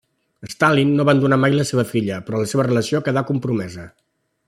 Stalin 0.53 0.93
no 0.99 1.03
abandonà 1.03 1.39
mai 1.43 1.57
la 1.59 1.65
seva 1.73 1.85
filla, 1.91 2.19
però 2.31 2.41
la 2.45 2.49
seva 2.55 2.67
relació 2.71 3.03
quedà 3.09 3.25
compromesa. 3.33 3.91